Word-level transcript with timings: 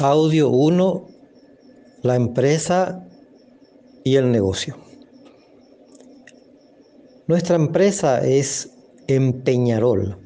Audio 0.00 0.48
1, 0.50 1.08
la 2.02 2.14
empresa 2.14 3.04
y 4.04 4.14
el 4.14 4.30
negocio. 4.30 4.76
Nuestra 7.26 7.56
empresa 7.56 8.24
es 8.24 8.70
Empeñarol. 9.08 10.16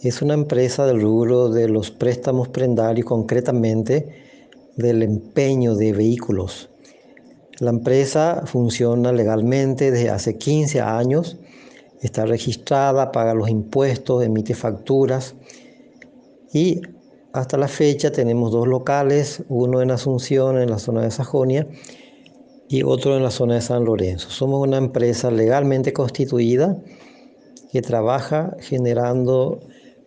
Es 0.00 0.22
una 0.22 0.32
empresa 0.32 0.86
del 0.86 1.02
rubro 1.02 1.50
de 1.50 1.68
los 1.68 1.90
préstamos 1.90 2.48
prendarios, 2.48 3.06
concretamente 3.06 4.06
del 4.76 5.02
empeño 5.02 5.74
de 5.74 5.92
vehículos. 5.92 6.70
La 7.60 7.70
empresa 7.70 8.44
funciona 8.46 9.12
legalmente 9.12 9.90
desde 9.90 10.08
hace 10.08 10.38
15 10.38 10.80
años, 10.80 11.36
está 12.00 12.24
registrada, 12.24 13.12
paga 13.12 13.34
los 13.34 13.50
impuestos, 13.50 14.24
emite 14.24 14.54
facturas 14.54 15.34
y 16.54 16.80
hasta 17.32 17.56
la 17.56 17.68
fecha 17.68 18.10
tenemos 18.10 18.52
dos 18.52 18.66
locales, 18.66 19.42
uno 19.48 19.82
en 19.82 19.90
Asunción, 19.90 20.58
en 20.58 20.70
la 20.70 20.78
zona 20.78 21.02
de 21.02 21.10
Sajonia, 21.10 21.66
y 22.68 22.82
otro 22.82 23.16
en 23.16 23.22
la 23.22 23.30
zona 23.30 23.54
de 23.54 23.60
San 23.60 23.84
Lorenzo. 23.84 24.30
Somos 24.30 24.66
una 24.66 24.76
empresa 24.76 25.30
legalmente 25.30 25.92
constituida 25.92 26.76
que 27.72 27.82
trabaja 27.82 28.56
generando 28.60 29.60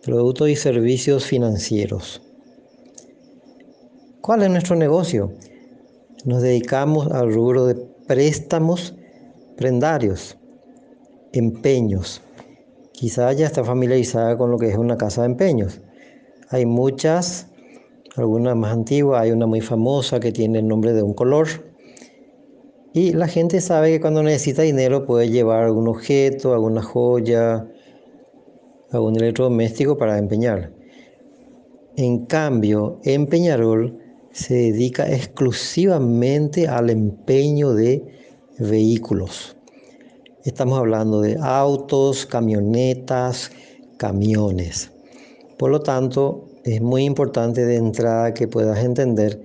productos 0.03 0.49
y 0.49 0.55
servicios 0.55 1.25
financieros. 1.25 2.21
¿Cuál 4.21 4.43
es 4.43 4.49
nuestro 4.49 4.75
negocio? 4.75 5.33
Nos 6.25 6.41
dedicamos 6.43 7.11
al 7.11 7.33
rubro 7.33 7.65
de 7.65 7.75
préstamos 8.07 8.95
prendarios, 9.57 10.37
empeños. 11.33 12.21
Quizá 12.93 13.31
ya 13.33 13.47
está 13.47 13.63
familiarizada 13.63 14.37
con 14.37 14.51
lo 14.51 14.57
que 14.57 14.69
es 14.69 14.77
una 14.77 14.97
casa 14.97 15.21
de 15.21 15.27
empeños. 15.27 15.81
Hay 16.51 16.65
muchas, 16.65 17.47
algunas 18.17 18.57
más 18.57 18.73
antiguas, 18.73 19.21
hay 19.21 19.31
una 19.31 19.47
muy 19.47 19.61
famosa 19.61 20.19
que 20.19 20.33
tiene 20.33 20.59
el 20.59 20.67
nombre 20.67 20.91
de 20.91 21.01
un 21.01 21.13
color. 21.13 21.47
Y 22.93 23.13
la 23.13 23.29
gente 23.29 23.61
sabe 23.61 23.91
que 23.91 24.01
cuando 24.01 24.21
necesita 24.21 24.63
dinero 24.63 25.05
puede 25.05 25.29
llevar 25.29 25.63
algún 25.63 25.87
objeto, 25.87 26.53
alguna 26.53 26.81
joya, 26.81 27.65
algún 28.91 29.15
electrodoméstico 29.15 29.97
para 29.97 30.17
empeñar. 30.17 30.73
En 31.95 32.25
cambio, 32.25 32.99
en 33.05 33.27
Peñarol 33.27 33.97
se 34.31 34.55
dedica 34.55 35.09
exclusivamente 35.09 36.67
al 36.67 36.89
empeño 36.89 37.73
de 37.73 38.03
vehículos. 38.59 39.55
Estamos 40.43 40.77
hablando 40.77 41.21
de 41.21 41.37
autos, 41.39 42.25
camionetas, 42.25 43.51
camiones. 43.95 44.91
Por 45.61 45.69
lo 45.69 45.81
tanto, 45.81 46.47
es 46.63 46.81
muy 46.81 47.03
importante 47.03 47.63
de 47.63 47.75
entrada 47.75 48.33
que 48.33 48.47
puedas 48.47 48.83
entender 48.83 49.43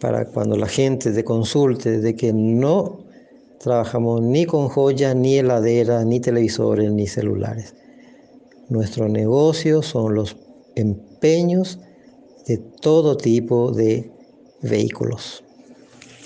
para 0.00 0.24
cuando 0.24 0.56
la 0.56 0.66
gente 0.66 1.12
te 1.12 1.22
consulte 1.22 2.00
de 2.00 2.16
que 2.16 2.32
no 2.32 2.98
trabajamos 3.60 4.20
ni 4.22 4.46
con 4.46 4.66
joyas, 4.66 5.14
ni 5.14 5.38
heladeras, 5.38 6.04
ni 6.04 6.18
televisores, 6.18 6.90
ni 6.90 7.06
celulares. 7.06 7.76
Nuestro 8.68 9.08
negocio 9.08 9.80
son 9.80 10.16
los 10.16 10.36
empeños 10.74 11.78
de 12.44 12.58
todo 12.58 13.16
tipo 13.16 13.70
de 13.70 14.10
vehículos. 14.60 15.43